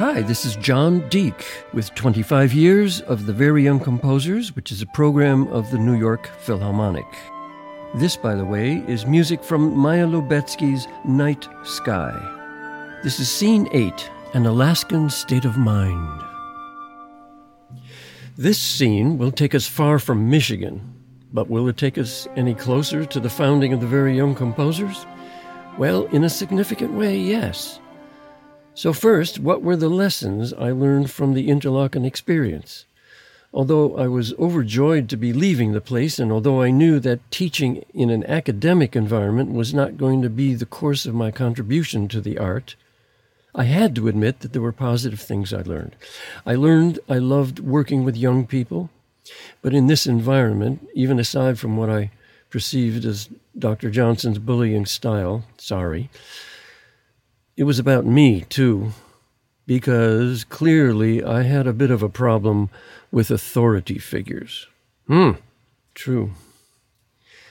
[0.00, 1.44] Hi, this is Jon Deak
[1.74, 5.92] with 25 years of the Very Young Composers, which is a program of the New
[5.92, 7.04] York Philharmonic.
[7.94, 12.16] This, by the way, is music from Maya Lubetsky's Night Sky.
[13.02, 16.22] This is Scene 8 An Alaskan State of Mind.
[18.38, 20.80] This scene will take us far from Michigan,
[21.30, 25.04] but will it take us any closer to the founding of the Very Young Composers?
[25.76, 27.80] Well, in a significant way, yes.
[28.80, 32.86] So, first, what were the lessons I learned from the Interlochen experience?
[33.52, 37.84] Although I was overjoyed to be leaving the place, and although I knew that teaching
[37.92, 42.22] in an academic environment was not going to be the course of my contribution to
[42.22, 42.74] the art,
[43.54, 45.94] I had to admit that there were positive things I learned.
[46.46, 48.88] I learned I loved working with young people,
[49.60, 52.12] but in this environment, even aside from what I
[52.48, 53.28] perceived as
[53.58, 53.90] Dr.
[53.90, 56.08] Johnson's bullying style, sorry,
[57.60, 58.92] it was about me, too,
[59.66, 62.70] because clearly I had a bit of a problem
[63.12, 64.66] with authority figures.
[65.06, 65.32] Hmm,
[65.92, 66.30] true.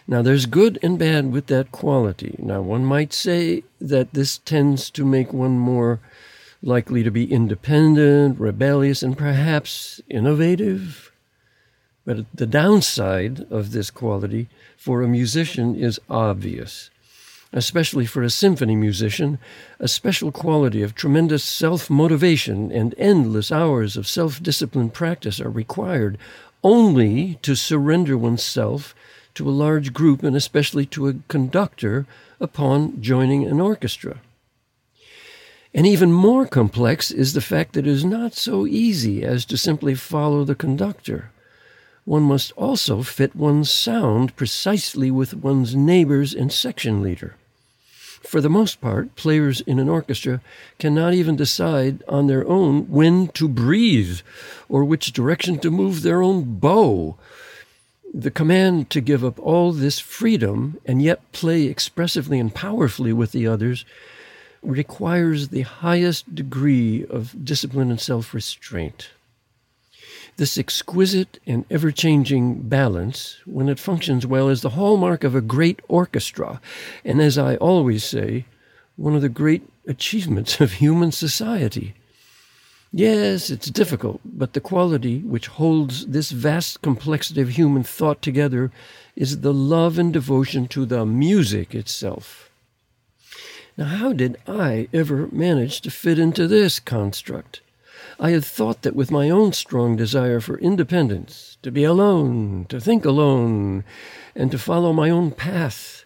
[0.07, 2.35] Now, there's good and bad with that quality.
[2.39, 5.99] Now, one might say that this tends to make one more
[6.63, 11.11] likely to be independent, rebellious, and perhaps innovative.
[12.03, 16.89] But the downside of this quality for a musician is obvious
[17.52, 19.39] especially for a symphony musician,
[19.80, 25.50] a special quality of tremendous self motivation and endless hours of self disciplined practice are
[25.50, 26.17] required
[26.64, 28.94] only to surrender oneself
[29.33, 32.06] to a large group and especially to a conductor
[32.39, 34.19] upon joining an orchestra.
[35.73, 39.58] And even more complex is the fact that it is not so easy as to
[39.58, 41.31] simply follow the conductor
[42.09, 47.36] one must also fit one's sound precisely with one's neighbors and section leader.
[48.22, 50.42] For the most part, players in an orchestra
[50.78, 54.19] cannot even decide on their own when to breathe
[54.68, 57.18] or which direction to move their own bow.
[58.13, 63.31] The command to give up all this freedom and yet play expressively and powerfully with
[63.31, 63.85] the others
[64.62, 69.09] requires the highest degree of discipline and self restraint.
[70.39, 75.41] This exquisite and ever changing balance, when it functions well, is the hallmark of a
[75.41, 76.61] great orchestra,
[77.03, 78.45] and as I always say,
[78.95, 81.94] one of the great achievements of human society.
[82.94, 88.72] Yes, it's difficult, but the quality which holds this vast complexity of human thought together
[89.17, 92.49] is the love and devotion to the music itself.
[93.75, 97.59] Now, how did I ever manage to fit into this construct?
[98.19, 102.80] I had thought that with my own strong desire for independence, to be alone, to
[102.80, 103.85] think alone,
[104.35, 106.03] and to follow my own path,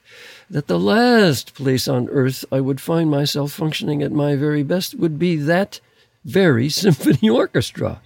[0.47, 4.94] that the last place on earth I would find myself functioning at my very best
[4.94, 5.79] would be that
[6.23, 8.02] very symphony orchestra.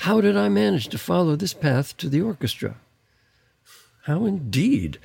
[0.00, 2.76] How did I manage to follow this path to the orchestra?
[4.04, 4.98] How indeed?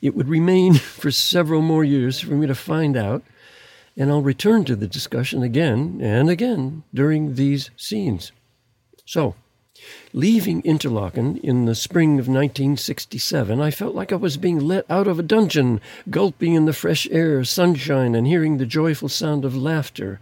[0.00, 3.22] It would remain for several more years for me to find out
[3.96, 8.32] and I'll return to the discussion again and again during these scenes.
[9.04, 9.34] So,
[10.12, 15.08] leaving Interlochen in the spring of 1967, I felt like I was being let out
[15.08, 19.56] of a dungeon, gulping in the fresh air, sunshine, and hearing the joyful sound of
[19.56, 20.20] laughter.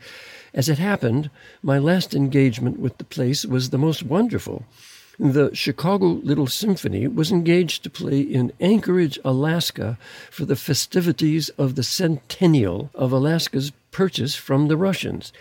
[0.54, 1.30] As it happened,
[1.62, 4.64] my last engagement with the place was the most wonderful.
[5.20, 9.98] The Chicago Little Symphony was engaged to play in Anchorage, Alaska
[10.30, 15.32] for the festivities of the centennial of Alaska's purchase from the Russians.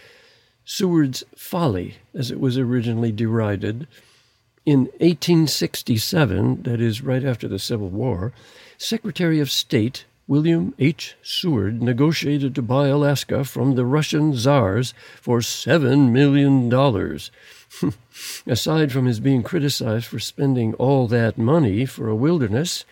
[0.66, 3.87] Seward's Folly, as it was originally derided.
[4.66, 8.33] In 1867, that is, right after the Civil War,
[8.79, 11.16] Secretary of State William H.
[11.21, 16.69] Seward negotiated to buy Alaska from the Russian czars for $7 million.
[18.47, 22.85] Aside from his being criticized for spending all that money for a wilderness,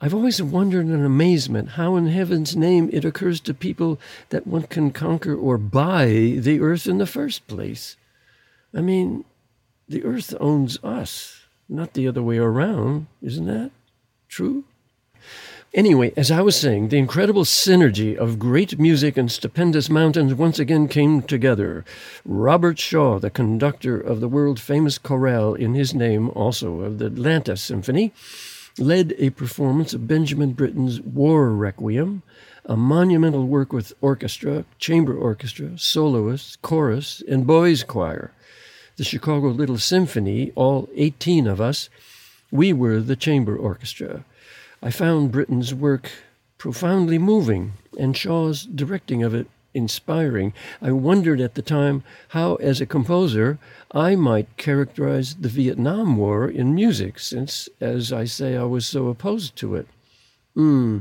[0.00, 3.98] I've always wondered in amazement how in heaven's name it occurs to people
[4.28, 7.96] that one can conquer or buy the earth in the first place.
[8.74, 9.24] I mean,
[9.88, 13.06] the earth owns us, not the other way around.
[13.22, 13.70] Isn't that
[14.28, 14.64] true?
[15.74, 20.58] Anyway, as I was saying, the incredible synergy of great music and stupendous mountains once
[20.58, 21.84] again came together.
[22.24, 27.06] Robert Shaw, the conductor of the world famous chorale in his name, also of the
[27.06, 28.12] Atlanta Symphony,
[28.78, 32.22] led a performance of Benjamin Britten's War Requiem,
[32.64, 38.32] a monumental work with orchestra, chamber orchestra, soloists, chorus, and boys' choir.
[38.96, 41.90] The Chicago Little Symphony, all 18 of us,
[42.50, 44.24] we were the chamber orchestra.
[44.82, 46.10] I found Britten's work
[46.58, 50.54] profoundly moving and Shaw's directing of it inspiring.
[50.80, 53.58] I wondered at the time how, as a composer,
[53.92, 59.08] I might characterize the Vietnam War in music, since, as I say, I was so
[59.08, 59.86] opposed to it.
[60.54, 61.00] Hmm.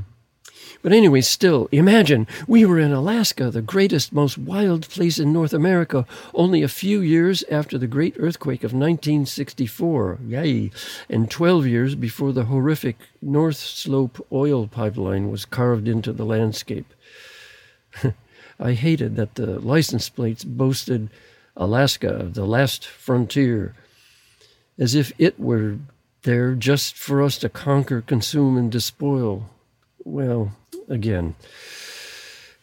[0.82, 5.54] But anyway, still, imagine we were in Alaska, the greatest, most wild place in North
[5.54, 10.20] America, only a few years after the great earthquake of 1964.
[10.28, 10.72] Yay!
[11.10, 16.94] And 12 years before the horrific North Slope oil pipeline was carved into the landscape.
[18.60, 21.10] I hated that the license plates boasted
[21.58, 23.76] Alaska, the last frontier,
[24.78, 25.78] as if it were
[26.24, 29.50] there just for us to conquer, consume, and despoil.
[30.06, 30.56] Well,
[30.88, 31.36] again.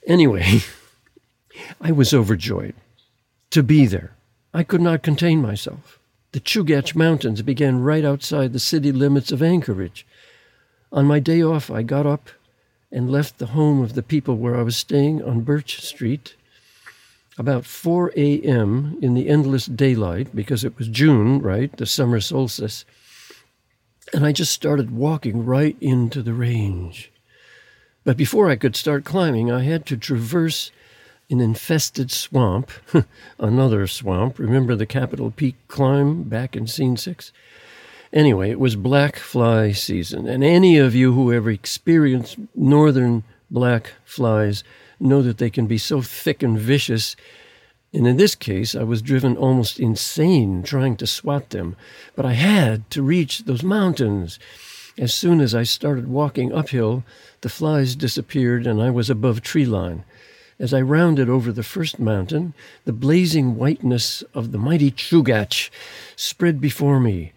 [0.07, 0.61] Anyway,
[1.81, 2.75] I was overjoyed
[3.51, 4.15] to be there.
[4.55, 5.99] I could not contain myself.
[6.33, 10.07] The Chugach Mountains began right outside the city limits of Anchorage.
[10.91, 12.31] On my day off, I got up
[12.91, 16.37] and left the home of the people where I was staying on Birch Street
[17.39, 18.99] about 4 a.m.
[19.03, 22.85] in the endless daylight because it was June, right, the summer solstice.
[24.13, 27.12] And I just started walking right into the range.
[28.05, 30.71] But before I could start climbing, I had to traverse
[31.31, 32.71] an infested swamp,
[33.39, 34.39] another swamp.
[34.39, 37.33] Remember the Capitol Peak climb back in scene six?
[38.13, 43.93] Anyway, it was black fly season, and any of you who ever experienced northern black
[44.05, 44.63] flies
[45.01, 47.17] know that they can be so thick and vicious.
[47.93, 51.77] And in this case, I was driven almost insane trying to swat them.
[52.15, 54.39] But I had to reach those mountains.
[54.99, 57.03] As soon as I started walking uphill,
[57.41, 60.05] the flies disappeared and I was above tree line.
[60.59, 62.53] As I rounded over the first mountain,
[62.85, 65.71] the blazing whiteness of the mighty Chugach
[66.15, 67.33] spread before me.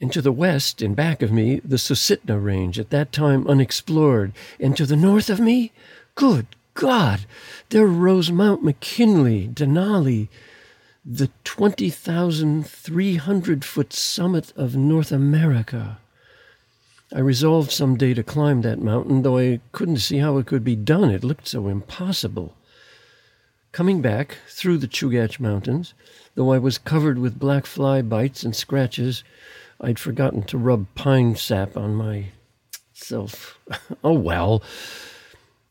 [0.00, 4.32] And to the west, in back of me, the Susitna Range, at that time unexplored.
[4.58, 5.72] And to the north of me,
[6.14, 7.26] good God,
[7.68, 10.28] there rose Mount McKinley, Denali,
[11.04, 15.98] the 20,300 foot summit of North America.
[17.16, 20.62] I resolved some day to climb that mountain, though I couldn't see how it could
[20.62, 21.10] be done.
[21.10, 22.54] It looked so impossible.
[23.72, 25.94] Coming back through the Chugach Mountains,
[26.34, 29.24] though I was covered with black fly bites and scratches,
[29.80, 33.58] I'd forgotten to rub pine sap on myself.
[34.04, 34.62] oh well.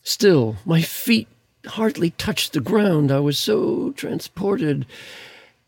[0.02, 1.28] Still, my feet
[1.68, 3.12] hardly touched the ground.
[3.12, 4.88] I was so transported.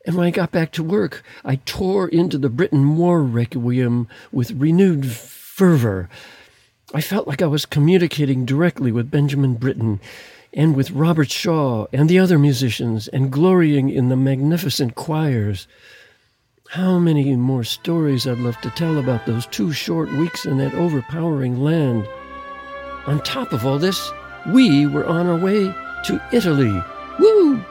[0.07, 4.50] And when I got back to work, I tore into the Britten War Requiem with
[4.53, 5.06] renewed
[5.57, 6.07] fervor.
[6.94, 10.00] I felt like I was communicating directly with Benjamin Britten
[10.54, 15.68] and with Robert Shaw and the other musicians and glorying in the magnificent choirs.
[16.69, 20.75] How many more stories I'd love to tell about those two short weeks in that
[20.75, 22.07] overpowering land.
[23.07, 24.12] On top of all this,
[24.54, 25.74] we were on our way
[26.06, 26.83] to Italy.
[27.18, 27.65] Woo!